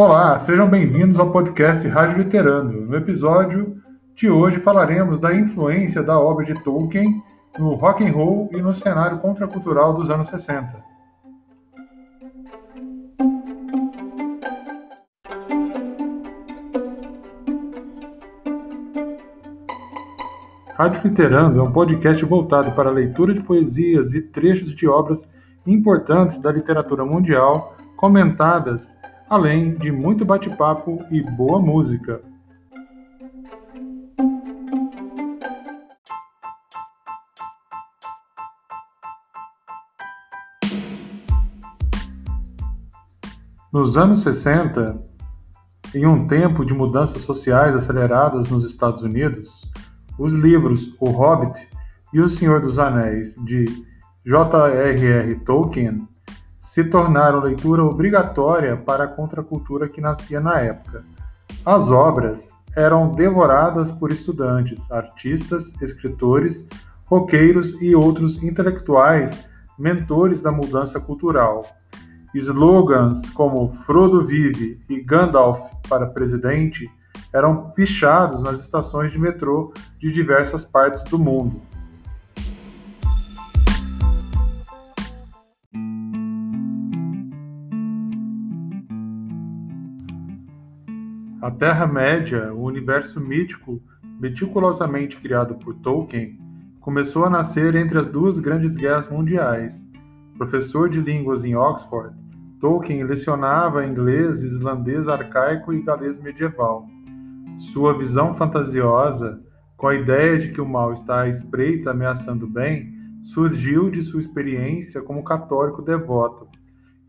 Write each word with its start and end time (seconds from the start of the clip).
Olá, 0.00 0.38
sejam 0.38 0.66
bem-vindos 0.66 1.18
ao 1.18 1.30
podcast 1.30 1.86
Rádio 1.86 2.24
Veterano. 2.24 2.86
No 2.86 2.96
episódio 2.96 3.76
de 4.14 4.30
hoje 4.30 4.58
falaremos 4.60 5.20
da 5.20 5.34
influência 5.34 6.02
da 6.02 6.18
obra 6.18 6.46
de 6.46 6.54
Tolkien 6.64 7.22
no 7.58 7.74
rock 7.74 8.02
and 8.02 8.10
roll 8.10 8.48
e 8.50 8.62
no 8.62 8.72
cenário 8.72 9.18
contracultural 9.18 9.92
dos 9.92 10.08
anos 10.08 10.28
60. 10.28 10.82
Rádio 20.76 21.02
Literando 21.04 21.60
é 21.60 21.62
um 21.62 21.72
podcast 21.72 22.24
voltado 22.24 22.72
para 22.72 22.88
a 22.88 22.92
leitura 22.94 23.34
de 23.34 23.42
poesias 23.42 24.14
e 24.14 24.22
trechos 24.22 24.74
de 24.74 24.88
obras 24.88 25.28
importantes 25.66 26.38
da 26.38 26.50
literatura 26.50 27.04
mundial, 27.04 27.76
comentadas, 27.98 28.98
além 29.30 29.76
de 29.76 29.92
muito 29.92 30.24
bate-papo 30.24 31.06
e 31.08 31.22
boa 31.22 31.60
música. 31.60 32.20
Nos 43.72 43.96
anos 43.96 44.22
60, 44.22 45.00
em 45.94 46.04
um 46.04 46.26
tempo 46.26 46.64
de 46.64 46.74
mudanças 46.74 47.22
sociais 47.22 47.76
aceleradas 47.76 48.50
nos 48.50 48.68
Estados 48.68 49.00
Unidos, 49.00 49.70
os 50.18 50.32
livros 50.32 50.92
O 50.98 51.08
Hobbit 51.08 51.68
e 52.12 52.18
O 52.20 52.28
Senhor 52.28 52.60
dos 52.60 52.80
Anéis, 52.80 53.32
de 53.44 53.64
J.R.R. 54.26 55.36
Tolkien, 55.44 56.08
se 56.82 56.84
tornaram 56.88 57.40
leitura 57.40 57.84
obrigatória 57.84 58.74
para 58.74 59.04
a 59.04 59.08
contracultura 59.08 59.86
que 59.86 60.00
nascia 60.00 60.40
na 60.40 60.60
época. 60.60 61.04
As 61.64 61.90
obras 61.90 62.48
eram 62.74 63.12
devoradas 63.12 63.90
por 63.90 64.10
estudantes, 64.10 64.80
artistas, 64.90 65.70
escritores, 65.82 66.64
roqueiros 67.04 67.76
e 67.82 67.94
outros 67.94 68.42
intelectuais 68.42 69.46
mentores 69.78 70.40
da 70.40 70.50
mudança 70.50 70.98
cultural. 70.98 71.66
Slogans 72.34 73.28
como 73.32 73.74
Frodo 73.84 74.24
vive 74.24 74.80
e 74.88 75.02
Gandalf 75.02 75.60
para 75.86 76.06
presidente 76.06 76.88
eram 77.32 77.72
pichados 77.72 78.42
nas 78.42 78.58
estações 78.58 79.12
de 79.12 79.18
metrô 79.18 79.72
de 79.98 80.10
diversas 80.10 80.64
partes 80.64 81.02
do 81.04 81.18
mundo. 81.18 81.60
A 91.42 91.50
Terra-média, 91.50 92.52
o 92.52 92.64
universo 92.64 93.18
mítico 93.18 93.80
meticulosamente 94.20 95.16
criado 95.16 95.54
por 95.54 95.74
Tolkien, 95.76 96.38
começou 96.80 97.24
a 97.24 97.30
nascer 97.30 97.74
entre 97.76 97.98
as 97.98 98.10
duas 98.10 98.38
grandes 98.38 98.76
guerras 98.76 99.08
mundiais. 99.08 99.74
Professor 100.36 100.90
de 100.90 101.00
línguas 101.00 101.42
em 101.42 101.56
Oxford, 101.56 102.14
Tolkien 102.60 103.04
lecionava 103.04 103.86
inglês, 103.86 104.42
islandês 104.42 105.08
arcaico 105.08 105.72
e 105.72 105.80
galês 105.80 106.20
medieval. 106.20 106.86
Sua 107.72 107.96
visão 107.96 108.34
fantasiosa, 108.34 109.40
com 109.78 109.88
a 109.88 109.94
ideia 109.94 110.38
de 110.38 110.50
que 110.50 110.60
o 110.60 110.68
mal 110.68 110.92
está 110.92 111.22
à 111.22 111.28
espreita 111.30 111.92
ameaçando 111.92 112.44
o 112.44 112.50
bem, 112.50 112.92
surgiu 113.22 113.88
de 113.88 114.02
sua 114.02 114.20
experiência 114.20 115.00
como 115.00 115.24
católico 115.24 115.80
devoto 115.80 116.46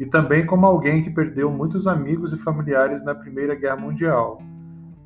e 0.02 0.06
também 0.08 0.48
como 0.48 0.66
alguém 0.66 1.04
que 1.04 1.12
perdeu 1.12 1.52
muitos 1.52 1.86
amigos 1.86 2.34
e 2.34 2.38
familiares 2.38 3.06
na 3.06 3.14
Primeira 3.14 3.54
Guerra 3.54 3.76
Mundial. 3.76 4.42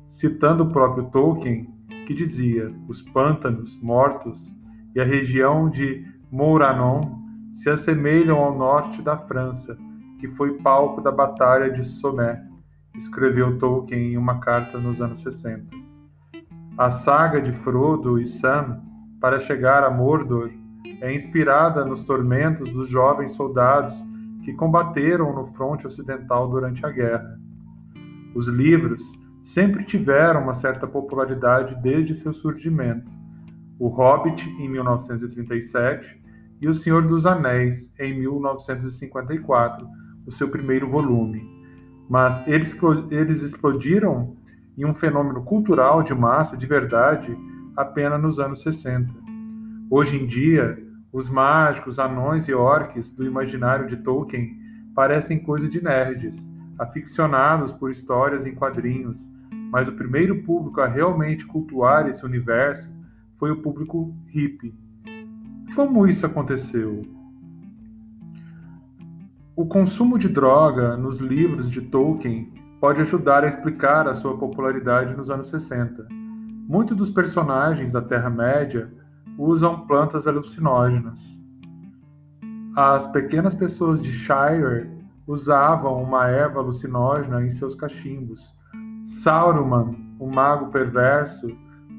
Citando 0.08 0.64
o 0.64 0.70
próprio 0.70 1.04
Tolkien, 1.10 1.68
que 2.06 2.14
dizia: 2.14 2.72
os 2.88 3.02
pântanos 3.02 3.78
mortos 3.82 4.50
e 4.94 5.00
a 5.00 5.04
região 5.04 5.68
de 5.68 6.02
Mouranon 6.32 7.02
se 7.56 7.68
assemelham 7.68 8.38
ao 8.38 8.56
norte 8.56 9.02
da 9.02 9.18
França, 9.18 9.76
que 10.18 10.28
foi 10.28 10.54
palco 10.62 11.02
da 11.02 11.12
Batalha 11.12 11.70
de 11.70 11.84
Somme 11.84 12.38
escreveu 12.94 13.58
Tolkien 13.58 14.14
em 14.14 14.16
uma 14.16 14.40
carta 14.40 14.78
nos 14.78 14.98
anos 15.02 15.20
60. 15.20 15.76
A 16.78 16.90
saga 16.90 17.38
de 17.42 17.52
Frodo 17.52 18.18
e 18.18 18.26
Sam 18.26 18.80
para 19.20 19.40
chegar 19.40 19.84
a 19.84 19.90
Mordor 19.90 20.50
é 21.02 21.14
inspirada 21.14 21.84
nos 21.84 22.02
tormentos 22.02 22.70
dos 22.70 22.88
jovens 22.88 23.32
soldados 23.32 23.94
que 24.46 24.54
combateram 24.54 25.34
no 25.34 25.48
fronte 25.48 25.86
ocidental 25.86 26.48
durante 26.48 26.86
a 26.86 26.88
guerra. 26.88 27.38
Os 28.34 28.48
livros 28.48 29.02
sempre 29.44 29.84
tiveram 29.84 30.44
uma 30.44 30.54
certa 30.54 30.86
popularidade 30.86 31.74
desde 31.82 32.14
seu 32.14 32.32
surgimento. 32.32 33.10
O 33.78 33.88
Hobbit, 33.88 34.48
em 34.58 34.70
1937, 34.70 36.24
e 36.62 36.66
O 36.66 36.72
Senhor 36.72 37.06
dos 37.06 37.26
Anéis, 37.26 37.92
em 37.98 38.18
1954, 38.18 39.86
o 40.26 40.32
seu 40.32 40.48
primeiro 40.48 40.88
volume 40.88 41.56
mas 42.08 42.46
eles, 42.46 42.74
eles 43.10 43.42
explodiram 43.42 44.36
em 44.78 44.84
um 44.84 44.94
fenômeno 44.94 45.42
cultural 45.42 46.02
de 46.02 46.14
massa 46.14 46.56
de 46.56 46.66
verdade 46.66 47.36
apenas 47.76 48.20
nos 48.20 48.38
anos 48.38 48.62
60. 48.62 49.12
Hoje 49.90 50.16
em 50.16 50.26
dia, 50.26 50.78
os 51.16 51.30
mágicos, 51.30 51.98
anões 51.98 52.46
e 52.46 52.52
orques 52.52 53.10
do 53.10 53.24
imaginário 53.24 53.88
de 53.88 53.96
Tolkien 53.96 54.54
parecem 54.94 55.38
coisa 55.38 55.66
de 55.66 55.82
nerds, 55.82 56.36
aficionados 56.78 57.72
por 57.72 57.90
histórias 57.90 58.44
em 58.44 58.54
quadrinhos, 58.54 59.18
mas 59.72 59.88
o 59.88 59.92
primeiro 59.92 60.42
público 60.42 60.78
a 60.82 60.86
realmente 60.86 61.46
cultuar 61.46 62.06
esse 62.06 62.22
universo 62.22 62.86
foi 63.38 63.50
o 63.50 63.62
público 63.62 64.14
hippie. 64.26 64.74
Como 65.74 66.06
isso 66.06 66.26
aconteceu? 66.26 67.02
O 69.56 69.64
consumo 69.64 70.18
de 70.18 70.28
droga 70.28 70.98
nos 70.98 71.16
livros 71.16 71.70
de 71.70 71.80
Tolkien 71.80 72.52
pode 72.78 73.00
ajudar 73.00 73.42
a 73.42 73.48
explicar 73.48 74.06
a 74.06 74.12
sua 74.12 74.36
popularidade 74.36 75.16
nos 75.16 75.30
anos 75.30 75.48
60. 75.48 76.08
Muitos 76.68 76.94
dos 76.94 77.08
personagens 77.08 77.90
da 77.90 78.02
Terra-média 78.02 78.92
usam 79.38 79.86
plantas 79.86 80.26
alucinógenas. 80.26 81.22
As 82.74 83.06
pequenas 83.08 83.54
pessoas 83.54 84.02
de 84.02 84.12
Shire 84.12 84.90
usavam 85.26 86.02
uma 86.02 86.26
erva 86.28 86.60
alucinógena 86.60 87.44
em 87.44 87.50
seus 87.50 87.74
cachimbos. 87.74 88.40
Sauron, 89.22 89.94
o 90.18 90.26
mago 90.26 90.70
perverso, 90.70 91.48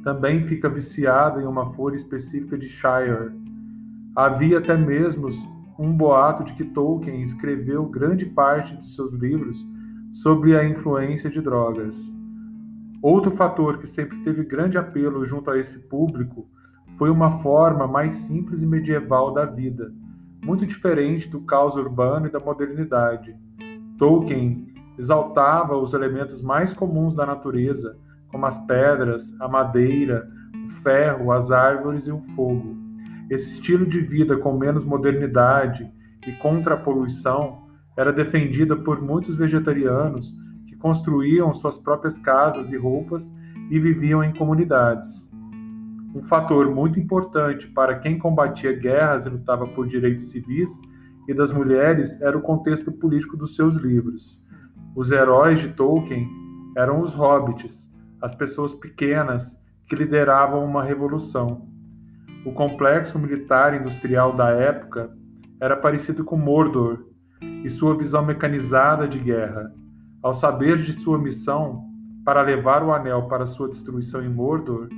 também 0.03 0.45
fica 0.47 0.69
viciado 0.69 1.41
em 1.41 1.45
uma 1.45 1.73
folha 1.73 1.95
específica 1.95 2.57
de 2.57 2.67
Shire. 2.67 3.31
Havia 4.15 4.59
até 4.59 4.75
mesmo 4.75 5.29
um 5.77 5.91
boato 5.91 6.43
de 6.43 6.53
que 6.53 6.63
Tolkien 6.63 7.21
escreveu 7.21 7.85
grande 7.85 8.25
parte 8.25 8.75
de 8.77 8.87
seus 8.93 9.13
livros 9.13 9.57
sobre 10.11 10.57
a 10.57 10.67
influência 10.67 11.29
de 11.29 11.41
drogas. 11.41 11.95
Outro 13.01 13.31
fator 13.31 13.77
que 13.77 13.87
sempre 13.87 14.17
teve 14.23 14.43
grande 14.43 14.77
apelo 14.77 15.25
junto 15.25 15.51
a 15.51 15.57
esse 15.57 15.77
público 15.77 16.47
foi 16.97 17.09
uma 17.09 17.37
forma 17.39 17.87
mais 17.87 18.13
simples 18.13 18.61
e 18.61 18.65
medieval 18.65 19.33
da 19.33 19.45
vida, 19.45 19.91
muito 20.43 20.65
diferente 20.65 21.29
do 21.29 21.41
caos 21.41 21.75
urbano 21.75 22.27
e 22.27 22.31
da 22.31 22.39
modernidade. 22.39 23.35
Tolkien 23.97 24.73
exaltava 24.97 25.77
os 25.77 25.93
elementos 25.93 26.41
mais 26.41 26.73
comuns 26.73 27.13
da 27.13 27.25
natureza, 27.25 27.95
como 28.29 28.45
as 28.45 28.57
pedras, 28.65 29.23
a 29.39 29.47
madeira, 29.47 30.27
o 30.55 30.81
ferro, 30.81 31.31
as 31.31 31.51
árvores 31.51 32.07
e 32.07 32.11
o 32.11 32.19
fogo. 32.35 32.75
Esse 33.29 33.55
estilo 33.55 33.85
de 33.85 33.99
vida 33.99 34.37
com 34.37 34.57
menos 34.57 34.83
modernidade 34.83 35.91
e 36.25 36.31
contra 36.33 36.73
a 36.73 36.77
poluição 36.77 37.67
era 37.95 38.11
defendida 38.11 38.75
por 38.75 39.01
muitos 39.01 39.35
vegetarianos 39.35 40.33
que 40.67 40.75
construíam 40.75 41.53
suas 41.53 41.77
próprias 41.77 42.17
casas 42.19 42.71
e 42.71 42.77
roupas 42.77 43.23
e 43.69 43.79
viviam 43.79 44.23
em 44.23 44.33
comunidades. 44.33 45.26
Um 46.15 46.23
fator 46.23 46.69
muito 46.73 46.99
importante 46.99 47.67
para 47.67 47.99
quem 47.99 48.17
combatia 48.17 48.73
guerras 48.73 49.25
e 49.25 49.29
lutava 49.29 49.67
por 49.67 49.87
direitos 49.87 50.31
civis 50.31 50.69
e 51.27 51.33
das 51.33 51.51
mulheres 51.51 52.19
era 52.21 52.37
o 52.37 52.41
contexto 52.41 52.91
político 52.91 53.35
dos 53.35 53.55
seus 53.55 53.75
livros. 53.75 54.41
Os 54.95 55.11
heróis 55.11 55.59
de 55.59 55.69
Tolkien 55.69 56.27
eram 56.75 57.01
os 57.01 57.13
hobbits, 57.13 57.85
as 58.21 58.33
pessoas 58.33 58.73
pequenas 58.73 59.45
que 59.87 59.95
lideravam 59.95 60.63
uma 60.63 60.83
revolução. 60.83 61.67
O 62.45 62.51
complexo 62.51 63.19
militar 63.19 63.79
industrial 63.79 64.35
da 64.35 64.49
época 64.49 65.11
era 65.59 65.75
parecido 65.75 66.23
com 66.23 66.37
Mordor 66.37 67.05
e 67.63 67.69
sua 67.69 67.95
visão 67.97 68.25
mecanizada 68.25 69.07
de 69.07 69.19
guerra. 69.19 69.71
Ao 70.23 70.33
saber 70.33 70.81
de 70.81 70.93
sua 70.93 71.17
missão 71.17 71.85
para 72.23 72.41
levar 72.41 72.83
o 72.83 72.93
anel 72.93 73.23
para 73.23 73.47
sua 73.47 73.67
destruição 73.69 74.23
em 74.23 74.29
Mordor, 74.29 74.89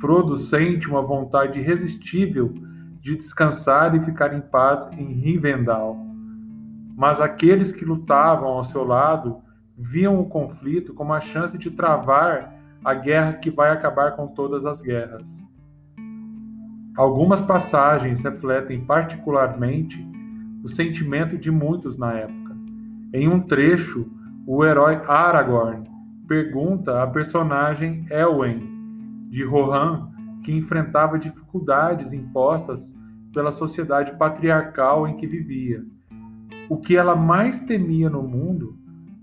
Frodo 0.00 0.36
sente 0.36 0.88
uma 0.88 1.00
vontade 1.00 1.58
irresistível 1.58 2.52
de 3.00 3.16
descansar 3.16 3.94
e 3.94 4.04
ficar 4.04 4.34
em 4.34 4.40
paz 4.40 4.86
em 4.92 5.12
Rivendell. 5.12 5.96
Mas 6.96 7.20
aqueles 7.20 7.72
que 7.72 7.84
lutavam 7.84 8.48
ao 8.48 8.64
seu 8.64 8.84
lado 8.84 9.38
viam 9.78 10.20
o 10.20 10.28
conflito 10.28 10.92
como 10.92 11.12
a 11.12 11.20
chance 11.20 11.56
de 11.56 11.70
travar 11.70 12.54
a 12.84 12.94
guerra 12.94 13.34
que 13.34 13.50
vai 13.50 13.70
acabar 13.70 14.12
com 14.12 14.26
todas 14.28 14.64
as 14.64 14.80
guerras. 14.80 15.26
Algumas 16.96 17.40
passagens 17.42 18.22
refletem 18.22 18.84
particularmente 18.84 20.04
o 20.64 20.68
sentimento 20.68 21.36
de 21.36 21.50
muitos 21.50 21.98
na 21.98 22.12
época. 22.12 22.56
Em 23.12 23.28
um 23.28 23.40
trecho, 23.40 24.10
o 24.46 24.64
herói 24.64 25.00
Aragorn 25.06 25.84
pergunta 26.26 27.02
à 27.02 27.06
personagem 27.06 28.06
Elwen 28.10 28.75
de 29.28 29.44
Rohan, 29.44 30.10
que 30.44 30.52
enfrentava 30.52 31.18
dificuldades 31.18 32.12
impostas 32.12 32.80
pela 33.32 33.52
sociedade 33.52 34.16
patriarcal 34.16 35.06
em 35.06 35.16
que 35.16 35.26
vivia. 35.26 35.84
O 36.68 36.78
que 36.78 36.96
ela 36.96 37.14
mais 37.14 37.62
temia 37.64 38.08
no 38.08 38.22
mundo? 38.22 38.76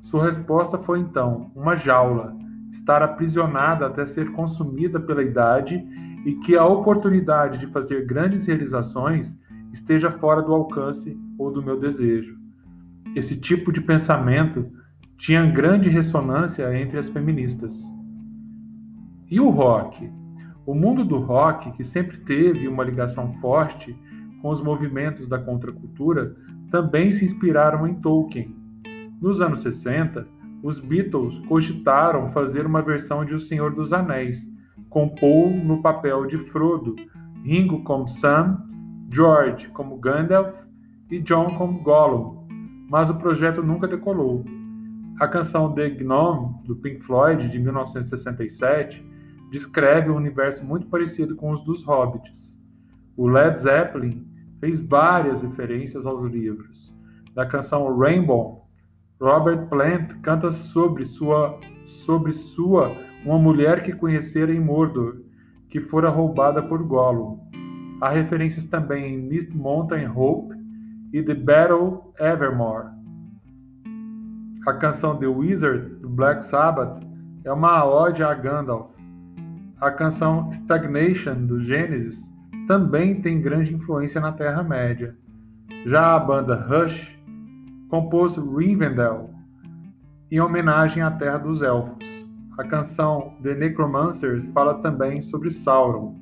Sua 0.04 0.26
resposta 0.26 0.78
foi 0.78 1.00
então 1.00 1.52
uma 1.56 1.76
jaula, 1.76 2.36
estar 2.72 3.02
aprisionada 3.02 3.88
até 3.88 4.06
ser 4.06 4.32
consumida 4.32 5.00
pela 5.00 5.24
idade 5.24 5.84
e 6.26 6.36
que 6.36 6.56
a 6.56 6.66
oportunidade 6.66 7.58
de 7.58 7.68
fazer 7.68 8.06
grandes 8.06 8.46
realizações 8.46 9.38
esteja 9.74 10.12
fora 10.12 10.42
do 10.42 10.54
alcance 10.54 11.18
ou 11.38 11.52
do 11.52 11.64
meu 11.64 11.80
desejo. 11.80 12.38
Esse 13.16 13.36
tipo 13.36 13.72
de 13.72 13.82
pensamento 13.82 14.72
tinha 15.18 15.46
grande 15.46 15.90
ressonância 15.90 16.78
entre 16.78 16.98
as 16.98 17.10
feministas. 17.10 17.76
E 19.34 19.40
o 19.40 19.50
rock? 19.50 20.12
O 20.64 20.76
mundo 20.76 21.04
do 21.04 21.18
rock, 21.18 21.72
que 21.72 21.84
sempre 21.84 22.18
teve 22.18 22.68
uma 22.68 22.84
ligação 22.84 23.34
forte 23.42 23.98
com 24.44 24.50
os 24.50 24.62
movimentos 24.62 25.28
da 25.28 25.40
contracultura, 25.40 26.36
também 26.70 27.12
se 27.12 27.26
inspiraram 27.26 27.88
em 27.88 27.96
Tolkien. 27.96 28.56
Nos 29.20 29.42
anos 29.42 29.62
60, 29.62 30.28
os 30.62 30.80
Beatles 30.80 31.40
cogitaram 31.48 32.32
fazer 32.32 32.68
uma 32.68 32.84
versão 32.84 33.26
de 33.26 33.34
O 33.34 33.40
Senhor 33.40 33.74
dos 33.74 33.92
Anéis, 33.92 34.38
com 34.88 35.10
Paul 35.10 35.50
no 35.50 35.82
papel 35.82 36.28
de 36.28 36.38
Frodo, 36.38 36.96
Ringo 37.44 37.84
como 37.84 38.08
Sam, 38.08 38.64
George 39.10 39.68
como 39.70 39.98
Gandalf 39.98 40.54
e 41.10 41.20
John 41.20 41.58
como 41.58 41.82
Gollum, 41.82 42.46
mas 42.88 43.10
o 43.10 43.16
projeto 43.16 43.64
nunca 43.64 43.88
decolou. 43.88 44.46
A 45.20 45.28
canção 45.28 45.74
The 45.74 45.90
Gnome, 45.90 46.54
do 46.66 46.76
Pink 46.76 47.02
Floyd, 47.02 47.50
de 47.50 47.58
1967, 47.58 49.13
descreve 49.54 50.10
um 50.10 50.16
universo 50.16 50.66
muito 50.66 50.88
parecido 50.88 51.36
com 51.36 51.52
os 51.52 51.64
dos 51.64 51.84
Hobbits. 51.84 52.60
O 53.16 53.28
Led 53.28 53.60
Zeppelin 53.60 54.28
fez 54.60 54.82
várias 54.82 55.44
referências 55.44 56.08
aos 56.08 56.26
livros. 56.32 56.92
Da 57.36 57.46
canção 57.46 57.96
Rainbow, 57.96 58.68
Robert 59.22 59.68
Plant 59.68 60.20
canta 60.24 60.50
sobre 60.50 61.06
sua 61.06 61.60
sobre 61.86 62.34
sua 62.34 62.96
uma 63.24 63.38
mulher 63.38 63.84
que 63.84 63.94
conhecera 63.94 64.52
em 64.52 64.60
Mordor, 64.60 65.22
que 65.70 65.80
fora 65.80 66.10
roubada 66.10 66.64
por 66.64 66.82
Gollum. 66.82 67.40
Há 68.02 68.10
referências 68.10 68.66
também 68.66 69.14
em 69.14 69.22
Mist 69.22 69.56
Mountain 69.56 70.08
Hope 70.08 70.56
e 71.14 71.22
The 71.22 71.36
Battle 71.36 72.12
Evermore. 72.20 72.88
A 74.66 74.74
canção 74.74 75.16
The 75.16 75.28
Wizard, 75.28 75.96
do 75.98 76.10
Black 76.10 76.44
Sabbath, 76.46 77.04
é 77.46 77.54
uma 77.54 77.86
ode 77.86 78.24
a 78.24 78.34
Gandalf. 78.34 78.94
A 79.84 79.92
canção 79.92 80.50
Stagnation, 80.50 81.46
do 81.46 81.60
Gênesis, 81.60 82.18
também 82.70 83.20
tem 83.22 83.42
grande 83.42 83.74
influência 83.74 84.22
na 84.22 84.32
Terra-média. 84.32 85.14
Já 85.86 86.16
a 86.16 86.20
banda 86.20 86.56
Rush 86.56 87.20
compôs 87.90 88.38
Rivendell 88.38 89.30
em 90.32 90.40
homenagem 90.40 91.04
à 91.04 91.12
Terra 91.12 91.38
dos 91.38 91.62
Elfos. 91.62 91.98
A 92.58 92.64
canção 92.64 93.36
The 93.44 93.56
Necromancer 93.56 94.42
fala 94.54 94.76
também 94.76 95.22
sobre 95.22 95.52
Sauron. 95.52 96.16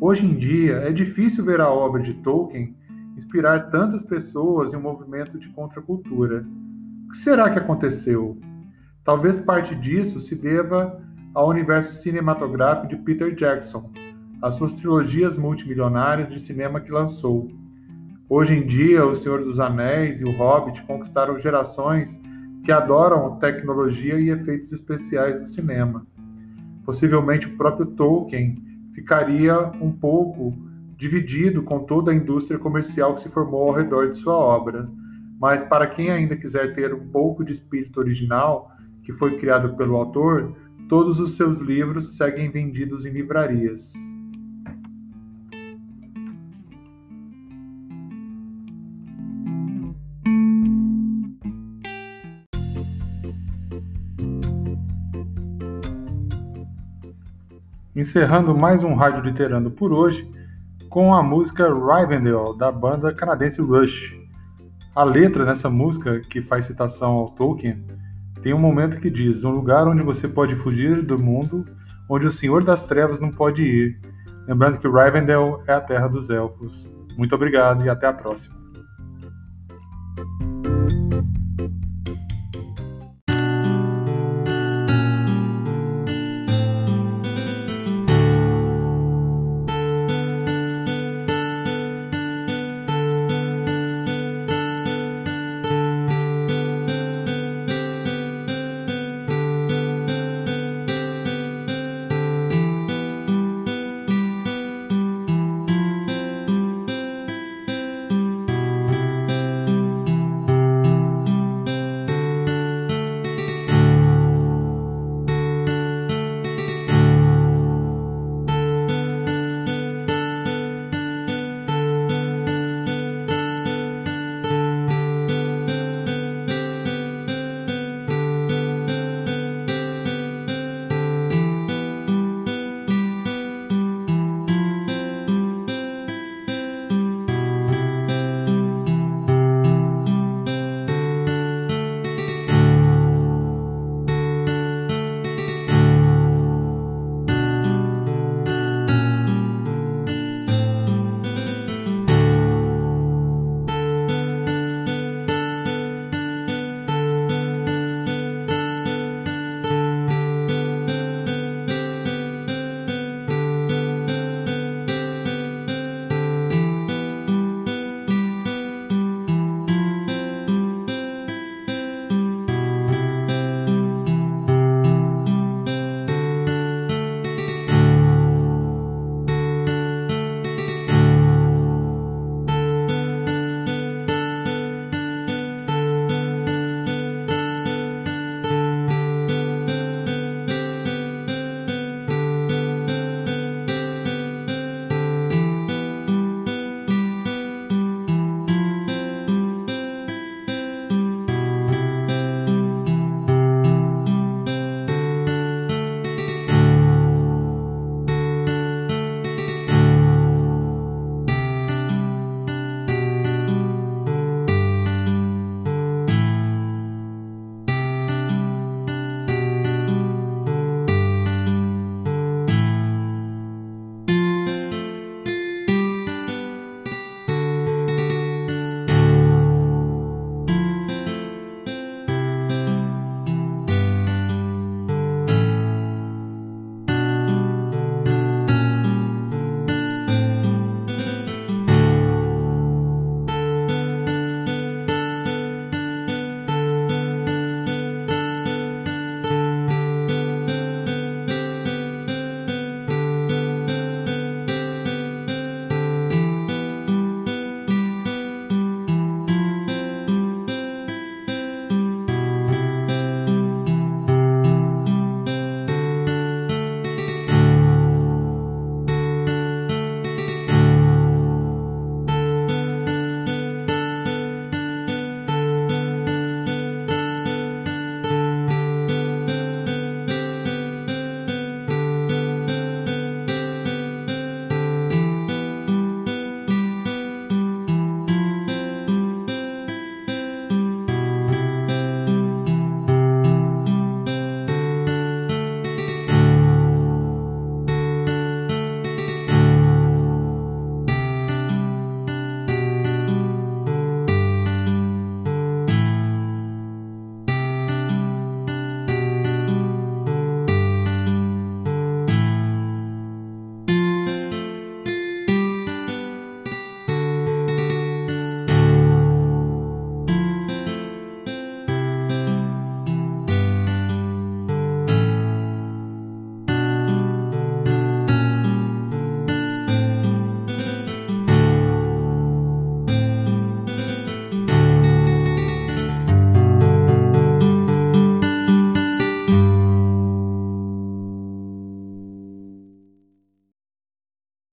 Hoje 0.00 0.26
em 0.26 0.34
dia, 0.34 0.78
é 0.78 0.90
difícil 0.90 1.44
ver 1.44 1.60
a 1.60 1.70
obra 1.70 2.02
de 2.02 2.14
Tolkien 2.14 2.74
inspirar 3.16 3.70
tantas 3.70 4.02
pessoas 4.02 4.72
em 4.72 4.76
um 4.76 4.82
movimento 4.82 5.38
de 5.38 5.48
contracultura. 5.50 6.44
O 7.06 7.10
que 7.12 7.18
será 7.18 7.48
que 7.48 7.60
aconteceu? 7.60 8.36
Talvez 9.04 9.38
parte 9.38 9.72
disso 9.76 10.18
se 10.18 10.34
deva 10.34 11.00
ao 11.34 11.48
universo 11.48 11.92
cinematográfico 12.02 12.88
de 12.88 12.96
Peter 12.96 13.34
Jackson, 13.34 13.90
as 14.42 14.56
suas 14.56 14.74
trilogias 14.74 15.38
multimilionárias 15.38 16.28
de 16.28 16.40
cinema 16.40 16.80
que 16.80 16.90
lançou. 16.90 17.48
Hoje 18.28 18.54
em 18.54 18.66
dia, 18.66 19.06
O 19.06 19.14
Senhor 19.14 19.42
dos 19.42 19.58
Anéis 19.58 20.20
e 20.20 20.24
O 20.24 20.36
Hobbit 20.36 20.82
conquistaram 20.82 21.38
gerações 21.38 22.20
que 22.64 22.70
adoram 22.70 23.36
tecnologia 23.38 24.20
e 24.20 24.30
efeitos 24.30 24.72
especiais 24.72 25.40
do 25.40 25.46
cinema. 25.46 26.06
Possivelmente 26.84 27.46
o 27.46 27.56
próprio 27.56 27.86
Tolkien 27.86 28.62
ficaria 28.94 29.58
um 29.80 29.90
pouco 29.90 30.54
dividido 30.96 31.62
com 31.62 31.80
toda 31.80 32.10
a 32.10 32.14
indústria 32.14 32.58
comercial 32.58 33.14
que 33.14 33.22
se 33.22 33.28
formou 33.28 33.68
ao 33.68 33.74
redor 33.74 34.10
de 34.10 34.18
sua 34.18 34.34
obra. 34.34 34.88
Mas 35.40 35.62
para 35.62 35.86
quem 35.86 36.10
ainda 36.10 36.36
quiser 36.36 36.74
ter 36.74 36.94
um 36.94 37.08
pouco 37.08 37.44
de 37.44 37.52
espírito 37.52 37.98
original 37.98 38.70
que 39.02 39.12
foi 39.12 39.38
criado 39.38 39.74
pelo 39.76 39.96
autor, 39.96 40.54
todos 40.92 41.18
os 41.18 41.36
seus 41.36 41.58
livros 41.58 42.18
seguem 42.18 42.50
vendidos 42.50 43.06
em 43.06 43.12
livrarias. 43.12 43.90
encerrando 57.96 58.54
mais 58.54 58.84
um 58.84 58.94
Rádio 58.94 59.22
Literando 59.22 59.70
por 59.70 59.94
hoje 59.94 60.30
com 60.90 61.14
a 61.14 61.22
música 61.22 61.72
Rivendell, 61.72 62.54
da 62.58 62.70
banda 62.70 63.14
canadense 63.14 63.62
Rush. 63.62 64.14
A 64.94 65.04
letra 65.04 65.46
nessa 65.46 65.70
música, 65.70 66.20
que 66.20 66.42
faz 66.42 66.66
citação 66.66 67.12
ao 67.12 67.30
Tolkien, 67.30 67.82
tem 68.42 68.52
um 68.52 68.58
momento 68.58 69.00
que 69.00 69.10
diz: 69.10 69.44
Um 69.44 69.50
lugar 69.50 69.86
onde 69.86 70.02
você 70.02 70.28
pode 70.28 70.56
fugir 70.56 71.02
do 71.02 71.18
mundo, 71.18 71.64
onde 72.08 72.26
o 72.26 72.30
Senhor 72.30 72.64
das 72.64 72.84
Trevas 72.84 73.20
não 73.20 73.30
pode 73.30 73.62
ir. 73.62 74.00
Lembrando 74.46 74.78
que 74.78 74.88
Rivendell 74.88 75.62
é 75.66 75.72
a 75.72 75.80
terra 75.80 76.08
dos 76.08 76.28
elfos. 76.28 76.92
Muito 77.16 77.34
obrigado 77.34 77.84
e 77.84 77.88
até 77.88 78.06
a 78.06 78.12
próxima. 78.12 78.61